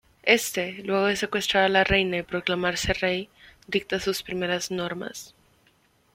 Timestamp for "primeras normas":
4.23-5.35